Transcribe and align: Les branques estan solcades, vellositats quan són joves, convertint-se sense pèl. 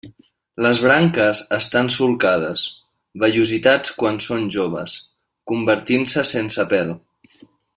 Les 0.65 0.79
branques 0.85 1.41
estan 1.57 1.91
solcades, 1.95 2.63
vellositats 3.25 3.93
quan 4.01 4.19
són 4.29 4.49
joves, 4.59 4.97
convertint-se 5.53 6.25
sense 6.35 6.67
pèl. 6.75 6.91